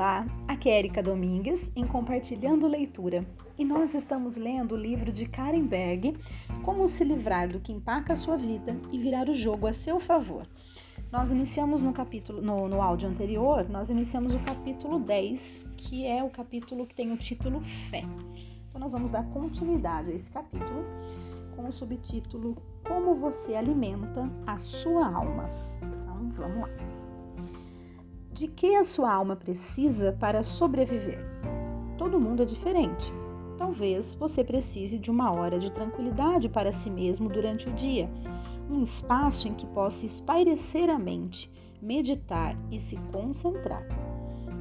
Olá, 0.00 0.24
aqui 0.48 0.70
é 0.70 0.78
Erika 0.78 1.02
Domingues 1.02 1.60
em 1.76 1.86
Compartilhando 1.86 2.66
Leitura 2.66 3.22
e 3.58 3.66
nós 3.66 3.94
estamos 3.94 4.34
lendo 4.34 4.72
o 4.72 4.78
livro 4.78 5.12
de 5.12 5.26
Karen 5.26 5.66
Berg, 5.66 6.16
Como 6.62 6.88
se 6.88 7.04
livrar 7.04 7.48
do 7.48 7.60
que 7.60 7.70
empaca 7.70 8.14
a 8.14 8.16
sua 8.16 8.38
vida 8.38 8.74
e 8.90 8.98
virar 8.98 9.28
o 9.28 9.34
jogo 9.34 9.66
a 9.66 9.74
seu 9.74 10.00
favor. 10.00 10.46
Nós 11.12 11.30
iniciamos 11.30 11.82
no 11.82 11.92
capítulo, 11.92 12.40
no, 12.40 12.66
no 12.66 12.80
áudio 12.80 13.10
anterior, 13.10 13.68
nós 13.68 13.90
iniciamos 13.90 14.34
o 14.34 14.38
capítulo 14.38 15.00
10, 15.00 15.66
que 15.76 16.06
é 16.06 16.24
o 16.24 16.30
capítulo 16.30 16.86
que 16.86 16.94
tem 16.94 17.12
o 17.12 17.18
título 17.18 17.60
Fé. 17.90 18.02
Então 18.70 18.80
nós 18.80 18.94
vamos 18.94 19.10
dar 19.10 19.24
continuidade 19.24 20.12
a 20.12 20.14
esse 20.14 20.30
capítulo 20.30 20.82
com 21.54 21.68
o 21.68 21.72
subtítulo 21.72 22.56
Como 22.88 23.16
você 23.16 23.54
alimenta 23.54 24.30
a 24.46 24.58
sua 24.60 25.14
alma. 25.14 25.44
Então 25.82 26.30
vamos 26.30 26.60
lá. 26.62 26.89
De 28.32 28.46
que 28.46 28.76
a 28.76 28.84
sua 28.84 29.12
alma 29.12 29.34
precisa 29.34 30.12
para 30.12 30.44
sobreviver? 30.44 31.18
Todo 31.98 32.20
mundo 32.20 32.44
é 32.44 32.46
diferente. 32.46 33.12
Talvez 33.58 34.14
você 34.14 34.44
precise 34.44 35.00
de 35.00 35.10
uma 35.10 35.32
hora 35.32 35.58
de 35.58 35.70
tranquilidade 35.72 36.48
para 36.48 36.70
si 36.70 36.88
mesmo 36.88 37.28
durante 37.28 37.68
o 37.68 37.72
dia, 37.72 38.08
um 38.70 38.84
espaço 38.84 39.48
em 39.48 39.54
que 39.54 39.66
possa 39.66 40.06
espairecer 40.06 40.88
a 40.88 40.96
mente, 40.96 41.50
meditar 41.82 42.56
e 42.70 42.78
se 42.78 42.96
concentrar. 43.12 43.84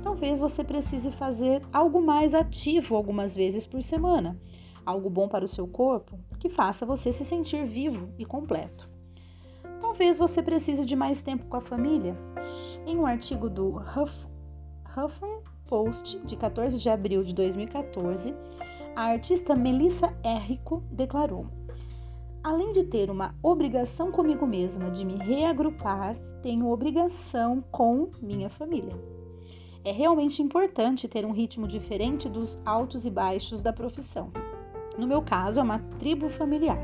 Talvez 0.02 0.40
você 0.40 0.64
precise 0.64 1.12
fazer 1.12 1.62
algo 1.72 2.02
mais 2.02 2.34
ativo 2.34 2.96
algumas 2.96 3.36
vezes 3.36 3.68
por 3.68 3.84
semana, 3.84 4.36
algo 4.84 5.12
bom 5.12 5.28
para 5.28 5.46
o 5.46 5.48
seu 5.48 5.68
corpo 5.68 6.18
que 6.40 6.50
faça 6.50 6.88
você 6.88 7.12
se 7.12 7.24
sentir 7.24 7.68
vivo 7.68 8.10
e 8.18 8.26
completo. 8.26 8.90
Talvez 9.80 10.18
você 10.18 10.42
precise 10.42 10.86
de 10.86 10.96
mais 10.96 11.22
tempo 11.22 11.46
com 11.46 11.58
a 11.58 11.62
família, 11.62 12.18
em 12.90 12.98
um 12.98 13.06
artigo 13.06 13.48
do 13.48 13.78
Huff, 13.78 14.28
Huffington 14.98 15.44
Post 15.68 16.18
de 16.26 16.36
14 16.36 16.80
de 16.80 16.90
abril 16.90 17.24
de 17.24 17.36
2014, 17.36 18.34
a 18.96 19.04
artista 19.04 19.56
Melissa 19.56 20.12
Errico 20.26 20.84
declarou: 20.92 21.46
Além 22.44 22.72
de 22.72 22.84
ter 22.84 23.12
uma 23.12 23.36
obrigação 23.44 24.12
comigo 24.12 24.48
mesma 24.48 24.90
de 24.90 25.06
me 25.06 25.18
reagrupar, 25.18 26.16
tenho 26.42 26.72
obrigação 26.72 27.64
com 27.72 28.10
minha 28.20 28.50
família. 28.50 29.00
É 29.86 29.92
realmente 29.92 30.42
importante 30.42 31.08
ter 31.08 31.28
um 31.28 31.32
ritmo 31.32 31.68
diferente 31.68 32.28
dos 32.28 32.60
altos 32.66 33.06
e 33.06 33.12
baixos 33.12 33.62
da 33.62 33.72
profissão. 33.72 34.32
No 34.98 35.06
meu 35.06 35.22
caso, 35.22 35.60
é 35.60 35.64
uma 35.64 35.80
tribo 36.00 36.28
familiar. 36.28 36.80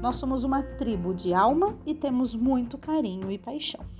Nós 0.00 0.16
somos 0.16 0.44
uma 0.44 0.62
tribo 0.62 1.12
de 1.14 1.34
alma 1.34 1.78
e 1.84 1.94
temos 1.94 2.34
muito 2.34 2.78
carinho 2.78 3.30
e 3.30 3.36
paixão. 3.36 3.91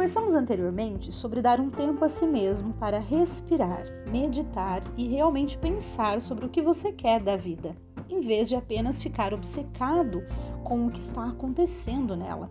Conversamos 0.00 0.34
anteriormente 0.34 1.12
sobre 1.12 1.42
dar 1.42 1.60
um 1.60 1.68
tempo 1.68 2.02
a 2.02 2.08
si 2.08 2.26
mesmo 2.26 2.72
para 2.72 2.98
respirar, 2.98 3.84
meditar 4.10 4.82
e 4.96 5.06
realmente 5.06 5.58
pensar 5.58 6.22
sobre 6.22 6.46
o 6.46 6.48
que 6.48 6.62
você 6.62 6.90
quer 6.90 7.22
da 7.22 7.36
vida, 7.36 7.76
em 8.08 8.20
vez 8.20 8.48
de 8.48 8.56
apenas 8.56 9.02
ficar 9.02 9.34
obcecado 9.34 10.22
com 10.64 10.86
o 10.86 10.90
que 10.90 11.00
está 11.00 11.28
acontecendo 11.28 12.16
nela. 12.16 12.50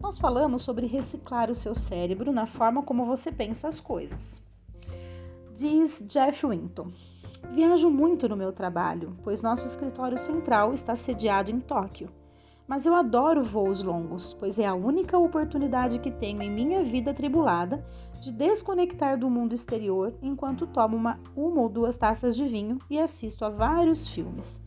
Nós 0.00 0.20
falamos 0.20 0.62
sobre 0.62 0.86
reciclar 0.86 1.50
o 1.50 1.54
seu 1.54 1.74
cérebro 1.74 2.30
na 2.30 2.46
forma 2.46 2.80
como 2.84 3.04
você 3.04 3.32
pensa 3.32 3.66
as 3.66 3.80
coisas. 3.80 4.40
Diz 5.56 6.00
Jeff 6.06 6.46
Winton: 6.46 6.92
Viajo 7.50 7.90
muito 7.90 8.28
no 8.28 8.36
meu 8.36 8.52
trabalho, 8.52 9.16
pois 9.24 9.42
nosso 9.42 9.66
escritório 9.66 10.16
central 10.16 10.72
está 10.74 10.94
sediado 10.94 11.50
em 11.50 11.58
Tóquio 11.58 12.08
mas 12.68 12.84
eu 12.84 12.94
adoro 12.94 13.42
voos 13.42 13.82
longos, 13.82 14.34
pois 14.34 14.58
é 14.58 14.66
a 14.66 14.74
única 14.74 15.16
oportunidade 15.16 15.98
que 15.98 16.10
tenho 16.10 16.42
em 16.42 16.50
minha 16.50 16.84
vida 16.84 17.14
tribulada 17.14 17.82
de 18.20 18.30
desconectar 18.30 19.18
do 19.18 19.30
mundo 19.30 19.54
exterior 19.54 20.14
enquanto 20.20 20.66
tomo 20.66 20.94
uma, 20.94 21.18
uma 21.34 21.62
ou 21.62 21.68
duas 21.70 21.96
taças 21.96 22.36
de 22.36 22.46
vinho 22.46 22.78
e 22.90 22.98
assisto 22.98 23.42
a 23.42 23.48
vários 23.48 24.06
filmes. 24.08 24.60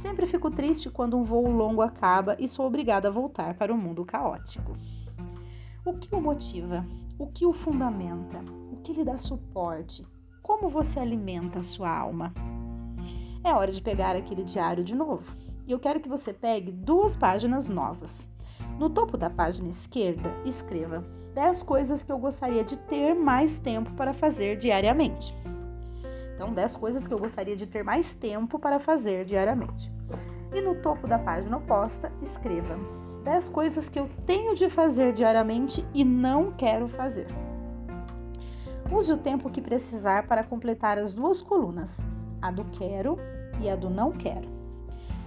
Sempre 0.00 0.26
fico 0.26 0.50
triste 0.50 0.88
quando 0.88 1.18
um 1.18 1.22
voo 1.22 1.46
longo 1.50 1.82
acaba 1.82 2.34
e 2.38 2.48
sou 2.48 2.66
obrigada 2.66 3.08
a 3.08 3.12
voltar 3.12 3.54
para 3.54 3.72
o 3.72 3.76
mundo 3.76 4.06
caótico. 4.06 4.72
O 5.84 5.92
que 5.92 6.14
o 6.14 6.22
motiva? 6.22 6.84
O 7.18 7.26
que 7.26 7.44
o 7.44 7.52
fundamenta? 7.52 8.42
O 8.72 8.76
que 8.78 8.94
lhe 8.94 9.04
dá 9.04 9.18
suporte? 9.18 10.06
Como 10.42 10.70
você 10.70 10.98
alimenta 10.98 11.58
a 11.58 11.62
sua 11.62 11.90
alma? 11.90 12.32
É 13.44 13.52
hora 13.52 13.70
de 13.70 13.82
pegar 13.82 14.16
aquele 14.16 14.42
diário 14.42 14.82
de 14.82 14.94
novo 14.94 15.44
e 15.66 15.72
eu 15.72 15.78
quero 15.78 16.00
que 16.00 16.08
você 16.08 16.32
pegue 16.32 16.70
duas 16.70 17.16
páginas 17.16 17.68
novas. 17.68 18.28
No 18.78 18.90
topo 18.90 19.16
da 19.16 19.30
página 19.30 19.68
esquerda, 19.68 20.30
escreva 20.44 21.04
10 21.34 21.62
coisas 21.62 22.02
que 22.02 22.12
eu 22.12 22.18
gostaria 22.18 22.62
de 22.62 22.76
ter 22.78 23.14
mais 23.14 23.58
tempo 23.58 23.92
para 23.92 24.12
fazer 24.12 24.58
diariamente. 24.58 25.34
Então, 26.34 26.52
10 26.52 26.76
coisas 26.76 27.06
que 27.06 27.14
eu 27.14 27.18
gostaria 27.18 27.56
de 27.56 27.66
ter 27.66 27.82
mais 27.82 28.14
tempo 28.14 28.58
para 28.58 28.78
fazer 28.78 29.24
diariamente. 29.24 29.90
E 30.52 30.60
no 30.60 30.74
topo 30.76 31.06
da 31.06 31.18
página 31.18 31.56
oposta, 31.56 32.12
escreva 32.22 32.76
10 33.24 33.48
coisas 33.48 33.88
que 33.88 33.98
eu 33.98 34.08
tenho 34.26 34.54
de 34.54 34.68
fazer 34.68 35.12
diariamente 35.12 35.84
e 35.94 36.04
não 36.04 36.52
quero 36.52 36.88
fazer. 36.88 37.26
Use 38.92 39.12
o 39.12 39.18
tempo 39.18 39.50
que 39.50 39.62
precisar 39.62 40.26
para 40.26 40.44
completar 40.44 40.98
as 40.98 41.14
duas 41.14 41.40
colunas, 41.40 42.04
a 42.42 42.50
do 42.50 42.64
quero 42.66 43.16
e 43.60 43.68
a 43.68 43.74
do 43.74 43.88
não 43.88 44.12
quero. 44.12 44.63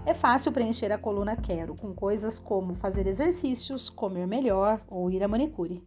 É 0.07 0.13
fácil 0.13 0.53
preencher 0.53 0.89
a 0.89 0.97
coluna 0.97 1.35
quero 1.35 1.75
com 1.75 1.93
coisas 1.93 2.39
como 2.39 2.73
fazer 2.75 3.05
exercícios, 3.07 3.89
comer 3.89 4.25
melhor 4.25 4.79
ou 4.87 5.11
ir 5.11 5.21
à 5.21 5.27
manicure. 5.27 5.83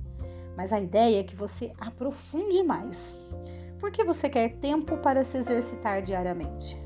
Mas 0.55 0.75
a 0.75 0.79
ideia 0.79 1.21
é 1.21 1.23
que 1.23 1.35
você 1.35 1.73
aprofunde 1.81 2.63
mais. 2.63 3.17
Por 3.79 3.91
que 3.91 4.05
você 4.05 4.29
quer 4.29 4.59
tempo 4.59 4.99
para 4.99 5.25
se 5.25 5.39
exercitar 5.39 6.03
diariamente? 6.03 6.77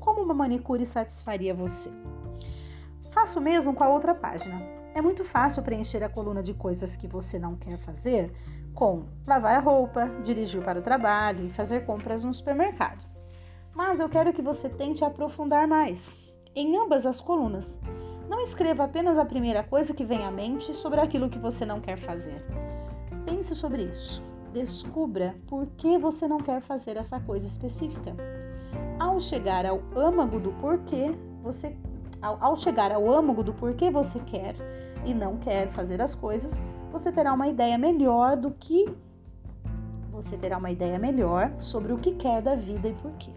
Como 0.00 0.20
uma 0.20 0.34
manicure 0.34 0.84
satisfaria 0.84 1.54
você? 1.54 1.88
Faça 3.12 3.38
o 3.38 3.42
mesmo 3.42 3.72
com 3.72 3.84
a 3.84 3.88
outra 3.88 4.12
página. 4.12 4.60
É 4.92 5.00
muito 5.00 5.24
fácil 5.24 5.62
preencher 5.62 6.02
a 6.02 6.08
coluna 6.08 6.42
de 6.42 6.54
coisas 6.54 6.96
que 6.96 7.06
você 7.06 7.38
não 7.38 7.54
quer 7.54 7.78
fazer 7.78 8.32
com 8.74 9.04
lavar 9.24 9.54
a 9.54 9.60
roupa, 9.60 10.08
dirigir 10.24 10.60
para 10.64 10.80
o 10.80 10.82
trabalho 10.82 11.46
e 11.46 11.50
fazer 11.50 11.86
compras 11.86 12.24
no 12.24 12.34
supermercado. 12.34 13.04
Mas 13.72 14.00
eu 14.00 14.08
quero 14.08 14.32
que 14.32 14.42
você 14.42 14.68
tente 14.68 15.04
aprofundar 15.04 15.68
mais 15.68 16.18
em 16.54 16.76
ambas 16.76 17.06
as 17.06 17.20
colunas. 17.20 17.78
Não 18.28 18.40
escreva 18.40 18.84
apenas 18.84 19.18
a 19.18 19.24
primeira 19.24 19.62
coisa 19.62 19.92
que 19.92 20.04
vem 20.04 20.24
à 20.24 20.30
mente 20.30 20.74
sobre 20.74 21.00
aquilo 21.00 21.28
que 21.28 21.38
você 21.38 21.64
não 21.64 21.80
quer 21.80 21.96
fazer. 21.96 22.44
Pense 23.24 23.54
sobre 23.54 23.84
isso. 23.84 24.22
Descubra 24.52 25.34
por 25.46 25.66
que 25.76 25.98
você 25.98 26.26
não 26.26 26.38
quer 26.38 26.60
fazer 26.60 26.96
essa 26.96 27.20
coisa 27.20 27.46
específica. 27.46 28.14
Ao 28.98 29.20
chegar 29.20 29.64
ao 29.66 29.80
âmago 29.96 30.38
do 30.38 30.52
porquê, 30.54 31.12
você 31.42 31.76
ao, 32.22 32.36
ao 32.40 32.56
chegar 32.56 32.92
ao 32.92 33.10
âmago 33.10 33.42
do 33.42 33.52
porquê 33.52 33.90
você 33.90 34.18
quer 34.20 34.54
e 35.04 35.14
não 35.14 35.36
quer 35.38 35.68
fazer 35.72 36.02
as 36.02 36.14
coisas, 36.14 36.60
você 36.92 37.10
terá 37.10 37.32
uma 37.32 37.48
ideia 37.48 37.78
melhor 37.78 38.36
do 38.36 38.50
que 38.50 38.84
você 40.12 40.36
terá 40.36 40.58
uma 40.58 40.70
ideia 40.70 40.98
melhor 40.98 41.50
sobre 41.58 41.92
o 41.92 41.98
que 41.98 42.14
quer 42.14 42.42
da 42.42 42.54
vida 42.54 42.88
e 42.88 42.92
por 42.94 43.12
quê. 43.12 43.30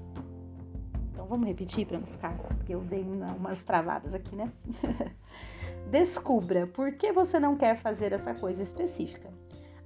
Vamos 1.34 1.48
repetir 1.48 1.88
para 1.88 1.98
não 1.98 2.06
ficar, 2.06 2.38
porque 2.38 2.76
eu 2.76 2.82
dei 2.82 3.02
umas 3.02 3.60
travadas 3.64 4.14
aqui, 4.14 4.36
né? 4.36 4.52
Descubra 5.90 6.68
por 6.68 6.92
que 6.94 7.12
você 7.12 7.40
não 7.40 7.58
quer 7.58 7.76
fazer 7.78 8.14
essa 8.14 8.36
coisa 8.36 8.62
específica. 8.62 9.32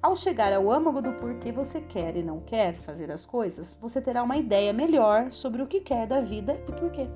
Ao 0.01 0.13
chegar 0.13 0.51
ao 0.51 0.69
âmago 0.69 1.01
do 1.01 1.13
porquê 1.13 1.53
você 1.53 1.79
quer 1.79 2.17
e 2.17 2.21
não 2.21 2.41
quer 2.41 2.73
fazer 2.73 3.09
as 3.09 3.25
coisas, 3.25 3.77
você 3.79 4.01
terá 4.01 4.23
uma 4.23 4.35
ideia 4.35 4.73
melhor 4.73 5.31
sobre 5.31 5.61
o 5.61 5.67
que 5.67 5.79
quer 5.79 6.05
da 6.05 6.19
vida 6.19 6.61
e 6.67 6.71
por 6.73 6.91
quê. 6.91 7.07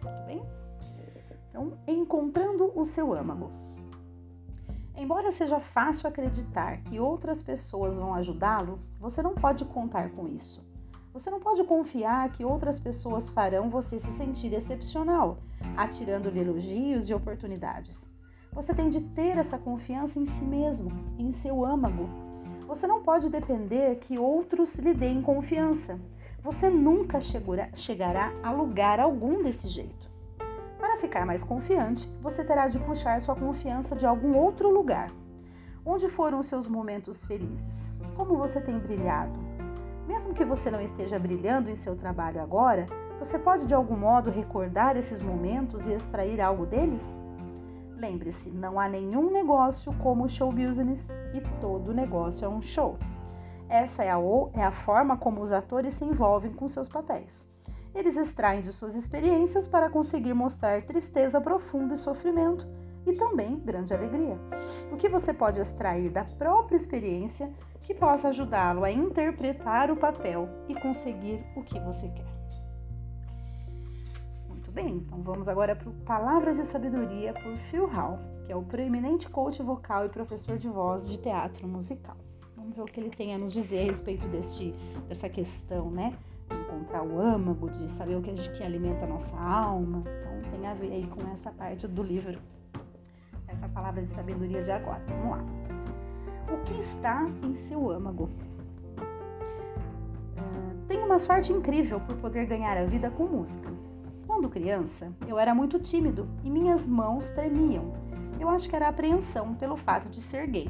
Tudo 0.00 0.26
bem? 0.28 0.40
Então, 1.50 1.72
encontrando 1.84 2.70
o 2.78 2.84
seu 2.84 3.12
âmago. 3.12 3.50
Embora 4.96 5.32
seja 5.32 5.58
fácil 5.58 6.08
acreditar 6.08 6.80
que 6.82 7.00
outras 7.00 7.42
pessoas 7.42 7.98
vão 7.98 8.14
ajudá-lo, 8.14 8.78
você 9.00 9.20
não 9.20 9.34
pode 9.34 9.64
contar 9.64 10.10
com 10.10 10.28
isso. 10.28 10.64
Você 11.16 11.30
não 11.30 11.40
pode 11.40 11.64
confiar 11.64 12.30
que 12.30 12.44
outras 12.44 12.78
pessoas 12.78 13.30
farão 13.30 13.70
você 13.70 13.98
se 13.98 14.12
sentir 14.12 14.52
excepcional, 14.52 15.38
atirando-lhe 15.74 16.40
elogios 16.40 17.08
e 17.08 17.14
oportunidades. 17.14 18.06
Você 18.52 18.74
tem 18.74 18.90
de 18.90 19.00
ter 19.00 19.38
essa 19.38 19.56
confiança 19.56 20.18
em 20.18 20.26
si 20.26 20.44
mesmo, 20.44 20.90
em 21.18 21.32
seu 21.32 21.64
âmago. 21.64 22.06
Você 22.66 22.86
não 22.86 23.02
pode 23.02 23.30
depender 23.30 23.96
que 23.96 24.18
outros 24.18 24.74
lhe 24.74 24.92
deem 24.92 25.22
confiança. 25.22 25.98
Você 26.42 26.68
nunca 26.68 27.18
chegará 27.72 28.30
a 28.42 28.52
lugar 28.52 29.00
algum 29.00 29.42
desse 29.42 29.68
jeito. 29.68 30.10
Para 30.76 30.98
ficar 30.98 31.24
mais 31.24 31.42
confiante, 31.42 32.06
você 32.20 32.44
terá 32.44 32.68
de 32.68 32.78
puxar 32.80 33.22
sua 33.22 33.34
confiança 33.34 33.96
de 33.96 34.04
algum 34.04 34.36
outro 34.36 34.68
lugar. 34.68 35.10
Onde 35.82 36.10
foram 36.10 36.42
seus 36.42 36.68
momentos 36.68 37.24
felizes? 37.24 37.90
Como 38.14 38.36
você 38.36 38.60
tem 38.60 38.78
brilhado? 38.78 39.45
Mesmo 40.06 40.34
que 40.34 40.44
você 40.44 40.70
não 40.70 40.80
esteja 40.80 41.18
brilhando 41.18 41.68
em 41.68 41.76
seu 41.76 41.96
trabalho 41.96 42.40
agora, 42.40 42.86
você 43.18 43.38
pode 43.38 43.66
de 43.66 43.74
algum 43.74 43.96
modo 43.96 44.30
recordar 44.30 44.96
esses 44.96 45.20
momentos 45.20 45.84
e 45.86 45.92
extrair 45.92 46.40
algo 46.40 46.64
deles? 46.64 47.02
Lembre-se, 47.96 48.50
não 48.50 48.78
há 48.78 48.88
nenhum 48.88 49.32
negócio 49.32 49.92
como 49.94 50.24
o 50.24 50.28
show 50.28 50.52
business 50.52 51.08
e 51.34 51.40
todo 51.60 51.94
negócio 51.94 52.44
é 52.44 52.48
um 52.48 52.62
show. 52.62 52.96
Essa 53.68 54.04
é 54.04 54.10
a, 54.10 54.18
é 54.54 54.62
a 54.62 54.70
forma 54.70 55.16
como 55.16 55.42
os 55.42 55.50
atores 55.50 55.94
se 55.94 56.04
envolvem 56.04 56.52
com 56.52 56.68
seus 56.68 56.88
papéis. 56.88 57.48
Eles 57.94 58.16
extraem 58.16 58.60
de 58.60 58.72
suas 58.72 58.94
experiências 58.94 59.66
para 59.66 59.90
conseguir 59.90 60.34
mostrar 60.34 60.82
tristeza 60.82 61.40
profunda 61.40 61.94
e 61.94 61.96
sofrimento 61.96 62.66
e 63.06 63.14
também 63.14 63.58
grande 63.60 63.94
alegria. 63.94 64.38
O 64.92 64.96
que 64.96 65.08
você 65.08 65.32
pode 65.32 65.60
extrair 65.60 66.10
da 66.10 66.24
própria 66.24 66.76
experiência 66.76 67.50
que 67.82 67.94
possa 67.94 68.28
ajudá-lo 68.28 68.82
a 68.82 68.90
interpretar 68.90 69.90
o 69.90 69.96
papel 69.96 70.48
e 70.68 70.74
conseguir 70.74 71.44
o 71.54 71.62
que 71.62 71.78
você 71.78 72.08
quer. 72.08 72.26
Muito 74.48 74.72
bem, 74.72 74.96
então 74.96 75.22
vamos 75.22 75.46
agora 75.46 75.76
para 75.76 75.88
o 75.88 75.92
Palavras 76.04 76.56
de 76.56 76.64
Sabedoria 76.66 77.32
por 77.32 77.56
Phil 77.70 77.86
Hall, 77.86 78.18
que 78.44 78.52
é 78.52 78.56
o 78.56 78.62
proeminente 78.62 79.28
coach 79.28 79.62
vocal 79.62 80.04
e 80.04 80.08
professor 80.08 80.58
de 80.58 80.68
voz 80.68 81.06
de 81.08 81.18
teatro 81.18 81.68
musical. 81.68 82.16
Vamos 82.56 82.74
ver 82.74 82.82
o 82.82 82.86
que 82.86 82.98
ele 82.98 83.10
tem 83.10 83.32
a 83.32 83.38
nos 83.38 83.52
dizer 83.52 83.88
a 83.88 83.92
respeito 83.92 84.26
deste, 84.26 84.74
dessa 85.08 85.28
questão, 85.28 85.88
né? 85.88 86.18
De 86.50 86.56
encontrar 86.56 87.04
o 87.04 87.20
âmago, 87.20 87.70
de 87.70 87.88
saber 87.90 88.16
o 88.16 88.22
que, 88.22 88.32
que 88.32 88.64
alimenta 88.64 89.04
a 89.04 89.08
nossa 89.08 89.36
alma. 89.36 90.02
Então 90.20 90.50
tem 90.50 90.66
a 90.66 90.74
ver 90.74 90.92
aí 90.92 91.06
com 91.06 91.20
essa 91.32 91.52
parte 91.52 91.86
do 91.86 92.02
livro, 92.02 92.40
essa 93.66 93.68
palavra 93.68 94.00
de 94.02 94.08
sabedoria 94.08 94.62
de 94.62 94.70
agora. 94.70 95.02
Vamos 95.08 95.30
lá. 95.30 95.44
O 96.52 96.58
que 96.64 96.80
está 96.80 97.26
em 97.42 97.56
seu 97.56 97.90
âmago? 97.90 98.30
Uh, 100.38 100.86
tenho 100.86 101.04
uma 101.04 101.18
sorte 101.18 101.52
incrível 101.52 102.00
por 102.00 102.16
poder 102.16 102.46
ganhar 102.46 102.76
a 102.78 102.84
vida 102.84 103.10
com 103.10 103.24
música. 103.24 103.68
Quando 104.26 104.48
criança, 104.48 105.12
eu 105.26 105.38
era 105.38 105.54
muito 105.54 105.78
tímido 105.80 106.28
e 106.44 106.50
minhas 106.50 106.86
mãos 106.86 107.28
tremiam. 107.30 107.92
Eu 108.38 108.48
acho 108.48 108.68
que 108.68 108.76
era 108.76 108.88
apreensão 108.88 109.54
pelo 109.54 109.76
fato 109.76 110.08
de 110.08 110.20
ser 110.20 110.46
gay. 110.46 110.68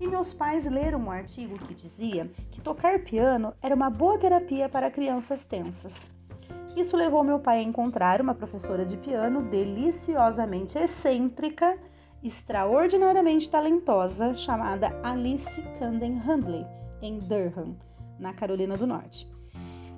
E 0.00 0.06
meus 0.06 0.34
pais 0.34 0.64
leram 0.64 0.98
um 0.98 1.10
artigo 1.10 1.58
que 1.58 1.74
dizia 1.74 2.30
que 2.50 2.60
tocar 2.60 2.98
piano 3.00 3.54
era 3.62 3.74
uma 3.74 3.88
boa 3.88 4.18
terapia 4.18 4.68
para 4.68 4.90
crianças 4.90 5.46
tensas. 5.46 6.10
Isso 6.76 6.96
levou 6.96 7.24
meu 7.24 7.38
pai 7.38 7.60
a 7.60 7.62
encontrar 7.62 8.20
uma 8.20 8.34
professora 8.34 8.84
de 8.84 8.98
piano 8.98 9.42
deliciosamente 9.42 10.76
excêntrica 10.76 11.78
extraordinariamente 12.26 13.48
talentosa 13.48 14.34
chamada 14.34 14.98
Alice 15.04 15.62
Camden 15.78 16.18
Handley, 16.18 16.66
em 17.00 17.20
Durham, 17.20 17.76
na 18.18 18.34
Carolina 18.34 18.76
do 18.76 18.84
Norte. 18.84 19.28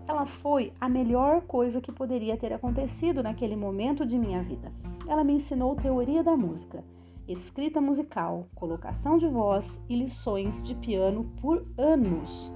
Ela 0.07 0.27
foi 0.27 0.73
a 0.79 0.91
melhor 0.91 1.41
coisa 1.43 1.81
que 1.81 1.91
poderia 1.91 2.37
ter 2.37 2.53
acontecido 2.53 3.23
naquele 3.23 3.57
momento 3.57 4.05
de 4.05 4.19
minha 4.19 4.43
vida. 4.43 4.71
Ela 5.07 5.25
me 5.25 5.35
ensinou 5.35 5.75
teoria 5.75 6.23
da 6.23 6.37
música, 6.37 6.85
escrita 7.27 7.81
musical, 7.81 8.47
colocação 8.55 9.17
de 9.17 9.27
voz 9.27 9.81
e 9.89 9.97
lições 9.97 10.63
de 10.63 10.75
piano 10.75 11.25
por 11.41 11.67
anos. 11.79 12.53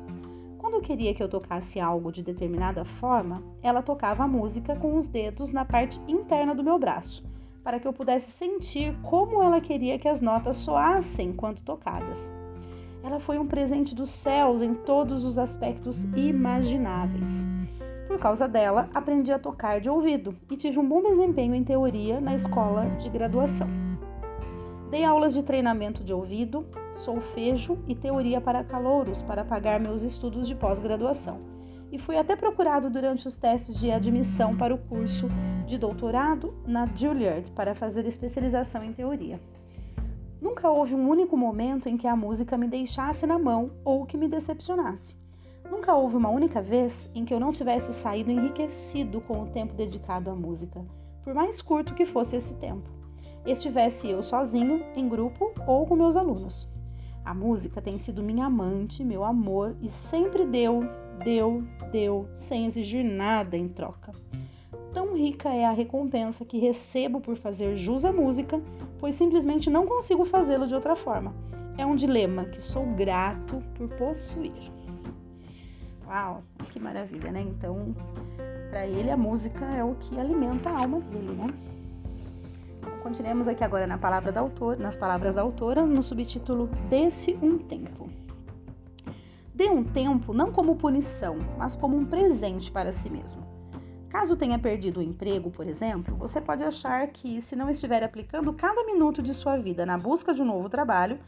Quando 0.58 0.82
queria 0.82 1.14
que 1.14 1.22
eu 1.22 1.28
tocasse 1.28 1.80
algo 1.80 2.12
de 2.12 2.22
determinada 2.22 2.84
forma, 2.84 3.42
ela 3.62 3.82
tocava 3.82 4.24
a 4.24 4.28
música 4.28 4.76
com 4.76 4.96
os 4.96 5.08
dedos 5.08 5.50
na 5.50 5.64
parte 5.64 5.98
interna 6.06 6.54
do 6.54 6.62
meu 6.62 6.78
braço 6.78 7.31
para 7.64 7.78
que 7.78 7.86
eu 7.86 7.92
pudesse 7.92 8.30
sentir 8.30 8.94
como 9.02 9.42
ela 9.42 9.60
queria 9.60 9.98
que 9.98 10.08
as 10.08 10.20
notas 10.20 10.56
soassem 10.56 11.32
quando 11.32 11.60
tocadas. 11.60 12.30
Ela 13.02 13.18
foi 13.18 13.38
um 13.38 13.46
presente 13.46 13.94
dos 13.94 14.10
céus 14.10 14.62
em 14.62 14.74
todos 14.74 15.24
os 15.24 15.38
aspectos 15.38 16.04
imagináveis. 16.16 17.46
Por 18.06 18.18
causa 18.18 18.46
dela, 18.46 18.88
aprendi 18.94 19.32
a 19.32 19.38
tocar 19.38 19.80
de 19.80 19.88
ouvido 19.88 20.36
e 20.50 20.56
tive 20.56 20.78
um 20.78 20.88
bom 20.88 21.02
desempenho 21.02 21.54
em 21.54 21.64
teoria 21.64 22.20
na 22.20 22.34
escola 22.34 22.84
de 23.00 23.08
graduação. 23.08 23.68
Dei 24.90 25.04
aulas 25.04 25.32
de 25.32 25.42
treinamento 25.42 26.04
de 26.04 26.12
ouvido, 26.12 26.66
solfejo 26.92 27.78
e 27.88 27.94
teoria 27.94 28.40
para 28.40 28.62
calouros 28.62 29.22
para 29.22 29.44
pagar 29.44 29.80
meus 29.80 30.02
estudos 30.02 30.46
de 30.46 30.54
pós-graduação 30.54 31.40
e 31.90 31.98
fui 31.98 32.16
até 32.16 32.34
procurado 32.34 32.88
durante 32.88 33.26
os 33.26 33.36
testes 33.38 33.78
de 33.78 33.90
admissão 33.90 34.56
para 34.56 34.74
o 34.74 34.78
curso 34.78 35.28
de 35.66 35.78
doutorado 35.78 36.54
na 36.66 36.86
Juilliard 36.86 37.50
para 37.52 37.74
fazer 37.74 38.06
especialização 38.06 38.82
em 38.82 38.92
teoria. 38.92 39.40
Nunca 40.40 40.70
houve 40.70 40.94
um 40.94 41.08
único 41.08 41.36
momento 41.36 41.88
em 41.88 41.96
que 41.96 42.06
a 42.06 42.16
música 42.16 42.58
me 42.58 42.66
deixasse 42.66 43.26
na 43.26 43.38
mão 43.38 43.70
ou 43.84 44.04
que 44.04 44.16
me 44.16 44.28
decepcionasse. 44.28 45.16
Nunca 45.70 45.94
houve 45.94 46.16
uma 46.16 46.28
única 46.28 46.60
vez 46.60 47.08
em 47.14 47.24
que 47.24 47.32
eu 47.32 47.40
não 47.40 47.52
tivesse 47.52 47.92
saído 47.92 48.30
enriquecido 48.30 49.20
com 49.20 49.42
o 49.42 49.46
tempo 49.46 49.74
dedicado 49.74 50.30
à 50.30 50.34
música, 50.34 50.84
por 51.22 51.32
mais 51.32 51.62
curto 51.62 51.94
que 51.94 52.04
fosse 52.04 52.36
esse 52.36 52.54
tempo. 52.54 52.90
Estivesse 53.46 54.10
eu 54.10 54.22
sozinho, 54.22 54.84
em 54.94 55.08
grupo 55.08 55.52
ou 55.66 55.86
com 55.86 55.96
meus 55.96 56.16
alunos. 56.16 56.68
A 57.24 57.32
música 57.32 57.80
tem 57.80 57.98
sido 57.98 58.22
minha 58.22 58.46
amante, 58.46 59.04
meu 59.04 59.24
amor 59.24 59.76
e 59.80 59.88
sempre 59.88 60.44
deu, 60.44 60.80
deu, 61.22 61.62
deu, 61.92 62.28
sem 62.34 62.66
exigir 62.66 63.04
nada 63.04 63.56
em 63.56 63.68
troca. 63.68 64.12
Tão 64.92 65.16
rica 65.16 65.48
é 65.48 65.64
a 65.64 65.72
recompensa 65.72 66.44
que 66.44 66.58
recebo 66.58 67.20
por 67.20 67.36
fazer 67.36 67.76
jus 67.76 68.04
à 68.04 68.12
música, 68.12 68.60
pois 68.98 69.14
simplesmente 69.14 69.70
não 69.70 69.86
consigo 69.86 70.24
fazê-lo 70.24 70.66
de 70.66 70.74
outra 70.74 70.94
forma. 70.94 71.34
É 71.78 71.86
um 71.86 71.96
dilema 71.96 72.44
que 72.44 72.60
sou 72.60 72.84
grato 72.84 73.62
por 73.74 73.88
possuir. 73.96 74.70
Uau, 76.06 76.42
que 76.70 76.78
maravilha, 76.78 77.32
né? 77.32 77.40
Então, 77.40 77.94
para 78.68 78.86
ele 78.86 79.10
a 79.10 79.16
música 79.16 79.64
é 79.64 79.82
o 79.82 79.94
que 79.94 80.20
alimenta 80.20 80.68
a 80.68 80.80
alma 80.82 81.00
dele, 81.00 81.32
né? 81.32 81.46
Continuemos 83.02 83.48
aqui 83.48 83.64
agora 83.64 83.86
na 83.86 83.98
palavra 83.98 84.30
da 84.30 84.42
nas 84.78 84.96
palavras 84.96 85.34
da 85.34 85.42
autora, 85.42 85.84
no 85.86 86.02
subtítulo 86.02 86.68
Desse 86.88 87.36
um 87.42 87.58
tempo. 87.58 88.08
Dê 89.54 89.68
um 89.68 89.82
tempo 89.82 90.32
não 90.32 90.52
como 90.52 90.76
punição, 90.76 91.38
mas 91.58 91.74
como 91.74 91.96
um 91.96 92.04
presente 92.04 92.70
para 92.70 92.92
si 92.92 93.10
mesmo. 93.10 93.51
Caso 94.12 94.36
tenha 94.36 94.58
perdido 94.58 95.00
o 95.00 95.02
emprego, 95.02 95.50
por 95.50 95.66
exemplo, 95.66 96.14
você 96.14 96.38
pode 96.38 96.62
achar 96.62 97.06
que, 97.06 97.40
se 97.40 97.56
não 97.56 97.70
estiver 97.70 98.04
aplicando 98.04 98.52
cada 98.52 98.84
minuto 98.84 99.22
de 99.22 99.32
sua 99.32 99.56
vida 99.56 99.86
na 99.86 99.96
busca 99.96 100.34
de 100.34 100.42
um 100.42 100.44
novo 100.44 100.68
trabalho, 100.68 101.18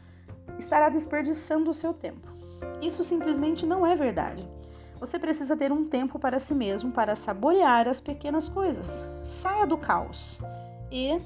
estará 0.59 0.87
desperdiçando 0.87 1.71
o 1.71 1.73
seu 1.73 1.95
tempo. 1.95 2.27
Isso 2.83 3.03
simplesmente 3.03 3.65
não 3.65 3.87
é 3.87 3.95
verdade. 3.95 4.47
Você 4.99 5.17
precisa 5.17 5.57
ter 5.57 5.71
um 5.71 5.83
tempo 5.83 6.19
para 6.19 6.37
si 6.37 6.53
mesmo 6.53 6.91
para 6.91 7.15
saborear 7.15 7.87
as 7.87 7.99
pequenas 7.99 8.47
coisas. 8.47 9.03
Saia 9.23 9.65
do 9.65 9.79
caos 9.79 10.39
e 10.91 11.19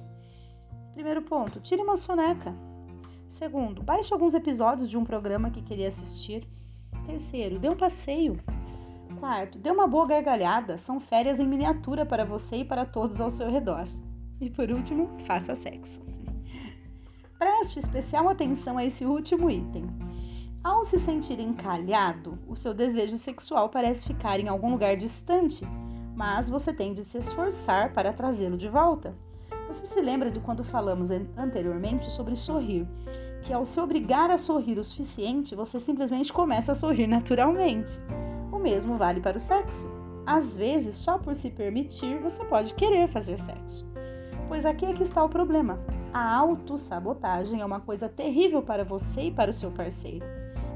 Primeiro 0.94 1.22
ponto, 1.22 1.60
tire 1.60 1.82
uma 1.82 1.98
soneca. 1.98 2.56
Segundo, 3.32 3.84
baixe 3.84 4.14
alguns 4.14 4.34
episódios 4.34 4.90
de 4.90 4.98
um 4.98 5.04
programa 5.04 5.52
que 5.52 5.62
queria 5.62 5.90
assistir. 5.90 6.48
Terceiro, 7.06 7.60
dê 7.60 7.68
um 7.68 7.76
passeio. 7.76 8.40
Quarto, 9.20 9.60
dê 9.60 9.70
uma 9.70 9.86
boa 9.86 10.08
gargalhada. 10.08 10.78
São 10.78 10.98
férias 10.98 11.42
em 11.42 11.46
miniatura 11.46 12.06
para 12.06 12.24
você 12.24 12.58
e 12.58 12.66
para 12.66 12.86
todos 12.86 13.20
ao 13.20 13.30
seu 13.30 13.52
redor. 13.52 13.86
E 14.40 14.50
por 14.50 14.72
último, 14.72 15.10
faça 15.28 15.58
sexo. 15.58 16.02
Preste 17.38 17.80
especial 17.80 18.30
atenção 18.30 18.78
a 18.78 18.86
esse 18.86 19.06
último 19.06 19.52
item. 19.52 19.86
Ao 20.64 20.86
se 20.86 21.00
sentir 21.00 21.40
encalhado, 21.40 22.40
o 22.48 22.56
seu 22.56 22.74
desejo 22.74 23.18
sexual 23.18 23.68
parece 23.70 24.08
ficar 24.08 24.40
em 24.40 24.48
algum 24.48 24.72
lugar 24.72 24.96
distante, 24.96 25.66
mas 26.16 26.50
você 26.50 26.72
tem 26.74 26.94
de 26.94 27.04
se 27.04 27.18
esforçar 27.18 27.94
para 27.94 28.14
trazê-lo 28.14 28.58
de 28.58 28.70
volta. 28.70 29.14
Você 29.68 29.86
se 29.86 30.02
lembra 30.02 30.32
de 30.32 30.40
quando 30.40 30.64
falamos 30.64 31.12
anteriormente 31.38 32.10
sobre 32.10 32.36
sorrir? 32.36 32.88
Que 33.44 33.54
ao 33.54 33.66
se 33.66 33.80
obrigar 33.80 34.32
a 34.32 34.38
sorrir 34.38 34.78
o 34.78 34.84
suficiente, 34.84 35.56
você 35.56 35.78
simplesmente 35.78 36.32
começa 36.32 36.72
a 36.72 36.76
sorrir 36.76 37.08
naturalmente. 37.08 38.00
O 38.52 38.58
mesmo 38.58 38.98
vale 38.98 39.22
para 39.22 39.38
o 39.38 39.40
sexo. 39.40 39.88
Às 40.26 40.56
vezes, 40.56 40.96
só 40.96 41.18
por 41.18 41.36
se 41.36 41.50
permitir, 41.50 42.20
você 42.20 42.44
pode 42.46 42.74
querer 42.74 43.08
fazer 43.10 43.40
sexo. 43.40 43.86
Pois 44.48 44.66
aqui 44.66 44.86
é 44.86 44.94
que 44.94 45.04
está 45.04 45.24
o 45.24 45.30
problema. 45.30 45.80
A 46.14 46.36
autossabotagem 46.38 47.62
é 47.62 47.66
uma 47.66 47.80
coisa 47.80 48.10
terrível 48.10 48.62
para 48.62 48.84
você 48.84 49.22
e 49.24 49.32
para 49.32 49.52
o 49.52 49.54
seu 49.54 49.72
parceiro. 49.72 50.26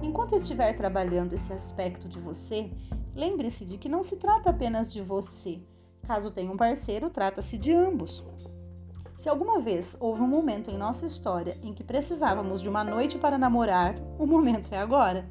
Enquanto 0.01 0.35
estiver 0.35 0.77
trabalhando 0.77 1.33
esse 1.33 1.51
aspecto 1.51 2.07
de 2.07 2.19
você, 2.19 2.69
lembre-se 3.15 3.65
de 3.65 3.77
que 3.77 3.89
não 3.89 4.03
se 4.03 4.15
trata 4.17 4.49
apenas 4.49 4.91
de 4.91 5.01
você. 5.01 5.59
Caso 6.05 6.31
tenha 6.31 6.51
um 6.51 6.57
parceiro, 6.57 7.09
trata-se 7.09 7.57
de 7.57 7.71
ambos. 7.71 8.23
Se 9.17 9.29
alguma 9.29 9.59
vez 9.61 9.95
houve 9.99 10.21
um 10.21 10.27
momento 10.27 10.69
em 10.69 10.77
nossa 10.77 11.05
história 11.05 11.57
em 11.63 11.73
que 11.73 11.83
precisávamos 11.83 12.61
de 12.61 12.67
uma 12.67 12.83
noite 12.83 13.17
para 13.17 13.37
namorar, 13.37 13.95
o 14.19 14.27
momento 14.27 14.73
é 14.73 14.77
agora. 14.77 15.25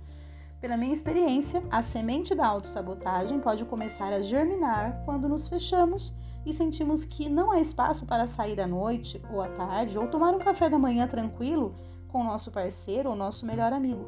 Pela 0.63 0.77
minha 0.77 0.93
experiência, 0.93 1.61
a 1.73 1.83
semente 1.83 2.37
da 2.37 2.47
autossabotagem 2.47 3.41
pode 3.41 3.65
começar 3.65 4.13
a 4.13 4.23
germinar 4.23 5.03
quando 5.05 5.29
nos 5.29 5.49
fechamos 5.49 6.15
e 6.47 6.53
sentimos 6.53 7.05
que 7.05 7.29
não 7.29 7.51
há 7.51 7.59
espaço 7.59 8.07
para 8.07 8.29
sair 8.29 8.61
à 8.61 8.67
noite 8.69 9.21
ou 9.33 9.43
à 9.43 9.49
tarde 9.49 9.99
ou 9.99 10.07
tomar 10.07 10.33
um 10.33 10.39
café 10.39 10.71
da 10.71 10.79
manhã 10.79 11.09
tranquilo 11.09 11.75
com 12.07 12.23
nosso 12.23 12.53
parceiro 12.53 13.11
ou 13.11 13.17
nosso 13.17 13.45
melhor 13.45 13.73
amigo. 13.73 14.07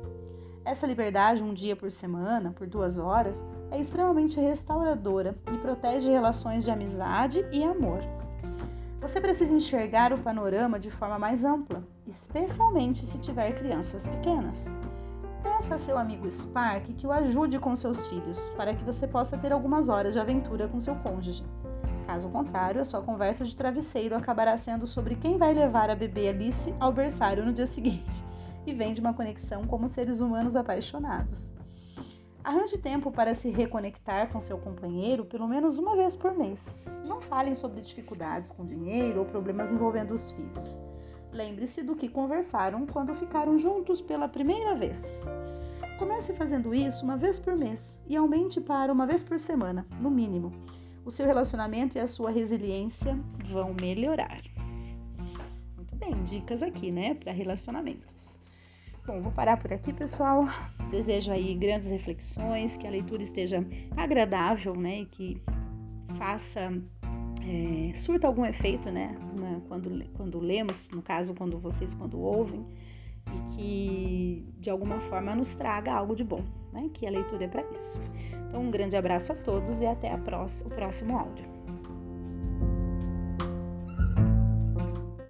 Essa 0.64 0.86
liberdade, 0.86 1.42
um 1.42 1.52
dia 1.52 1.74
por 1.74 1.90
semana, 1.90 2.52
por 2.52 2.68
duas 2.68 2.98
horas, 2.98 3.36
é 3.72 3.80
extremamente 3.80 4.38
restauradora 4.38 5.36
e 5.52 5.58
protege 5.58 6.08
relações 6.08 6.62
de 6.62 6.70
amizade 6.70 7.44
e 7.50 7.64
amor. 7.64 7.98
Você 9.00 9.20
precisa 9.20 9.52
enxergar 9.52 10.12
o 10.12 10.20
panorama 10.20 10.78
de 10.78 10.88
forma 10.92 11.18
mais 11.18 11.44
ampla, 11.44 11.82
especialmente 12.06 13.04
se 13.04 13.20
tiver 13.20 13.58
crianças 13.58 14.06
pequenas. 14.06 14.70
Peça 15.64 15.76
a 15.76 15.78
seu 15.78 15.96
amigo 15.96 16.30
Spark 16.30 16.92
que 16.92 17.06
o 17.06 17.10
ajude 17.10 17.58
com 17.58 17.74
seus 17.74 18.06
filhos, 18.06 18.50
para 18.50 18.74
que 18.74 18.84
você 18.84 19.08
possa 19.08 19.38
ter 19.38 19.50
algumas 19.50 19.88
horas 19.88 20.12
de 20.12 20.20
aventura 20.20 20.68
com 20.68 20.78
seu 20.78 20.94
cônjuge. 20.96 21.42
Caso 22.06 22.28
contrário, 22.28 22.82
a 22.82 22.84
sua 22.84 23.00
conversa 23.00 23.46
de 23.46 23.56
travesseiro 23.56 24.14
acabará 24.14 24.58
sendo 24.58 24.86
sobre 24.86 25.14
quem 25.14 25.38
vai 25.38 25.54
levar 25.54 25.88
a 25.88 25.96
bebê 25.96 26.28
Alice 26.28 26.74
ao 26.78 26.92
berçário 26.92 27.46
no 27.46 27.52
dia 27.52 27.66
seguinte, 27.66 28.22
e 28.66 28.74
vem 28.74 28.92
de 28.92 29.00
uma 29.00 29.14
conexão 29.14 29.64
como 29.64 29.88
seres 29.88 30.20
humanos 30.20 30.54
apaixonados. 30.54 31.50
Arranje 32.44 32.76
tempo 32.76 33.10
para 33.10 33.34
se 33.34 33.48
reconectar 33.48 34.30
com 34.30 34.40
seu 34.40 34.58
companheiro 34.58 35.24
pelo 35.24 35.48
menos 35.48 35.78
uma 35.78 35.96
vez 35.96 36.14
por 36.14 36.36
mês. 36.36 36.60
Não 37.06 37.22
falem 37.22 37.54
sobre 37.54 37.80
dificuldades 37.80 38.50
com 38.50 38.66
dinheiro 38.66 39.20
ou 39.20 39.24
problemas 39.24 39.72
envolvendo 39.72 40.12
os 40.12 40.30
filhos. 40.30 40.78
Lembre-se 41.34 41.82
do 41.82 41.96
que 41.96 42.08
conversaram 42.08 42.86
quando 42.86 43.12
ficaram 43.16 43.58
juntos 43.58 44.00
pela 44.00 44.28
primeira 44.28 44.76
vez. 44.76 44.96
Comece 45.98 46.32
fazendo 46.32 46.72
isso 46.72 47.04
uma 47.04 47.16
vez 47.16 47.40
por 47.40 47.56
mês 47.56 47.98
e 48.06 48.14
aumente 48.14 48.60
para 48.60 48.92
uma 48.92 49.04
vez 49.04 49.20
por 49.20 49.36
semana, 49.36 49.84
no 50.00 50.12
mínimo. 50.12 50.52
O 51.04 51.10
seu 51.10 51.26
relacionamento 51.26 51.98
e 51.98 52.00
a 52.00 52.06
sua 52.06 52.30
resiliência 52.30 53.18
vão 53.50 53.74
melhorar. 53.80 54.40
Muito 55.74 55.96
bem, 55.96 56.14
dicas 56.22 56.62
aqui, 56.62 56.92
né, 56.92 57.14
para 57.14 57.32
relacionamentos. 57.32 58.38
Bom, 59.04 59.20
vou 59.20 59.32
parar 59.32 59.56
por 59.56 59.72
aqui, 59.72 59.92
pessoal. 59.92 60.44
Desejo 60.88 61.32
aí 61.32 61.52
grandes 61.56 61.90
reflexões, 61.90 62.76
que 62.76 62.86
a 62.86 62.90
leitura 62.90 63.24
esteja 63.24 63.58
agradável, 63.96 64.76
né, 64.76 65.00
e 65.00 65.06
que 65.06 65.42
faça 66.16 66.72
é, 67.46 67.94
surta 67.94 68.26
algum 68.26 68.44
efeito, 68.44 68.90
né, 68.90 69.16
quando, 69.68 70.04
quando 70.14 70.40
lemos, 70.40 70.88
no 70.90 71.02
caso, 71.02 71.34
quando 71.34 71.58
vocês 71.58 71.92
quando 71.94 72.18
ouvem, 72.18 72.64
e 73.26 73.54
que 73.54 74.54
de 74.58 74.70
alguma 74.70 74.98
forma 75.00 75.34
nos 75.34 75.54
traga 75.54 75.92
algo 75.92 76.14
de 76.14 76.24
bom, 76.24 76.42
né, 76.72 76.90
que 76.94 77.06
a 77.06 77.10
leitura 77.10 77.44
é 77.44 77.48
para 77.48 77.62
isso. 77.72 78.00
Então, 78.48 78.62
um 78.62 78.70
grande 78.70 78.96
abraço 78.96 79.32
a 79.32 79.34
todos 79.34 79.80
e 79.80 79.86
até 79.86 80.16
próxima, 80.16 80.70
o 80.70 80.74
próximo 80.74 81.18
áudio. 81.18 81.53